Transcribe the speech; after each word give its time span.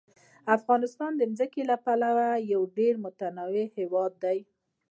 افغانستان 0.57 1.11
د 1.17 1.21
ځمکه 1.37 1.61
له 1.69 1.75
پلوه 1.85 2.27
یو 2.53 2.61
ډېر 2.77 2.93
متنوع 3.05 3.65
هېواد 3.77 4.11
دی. 4.23 4.39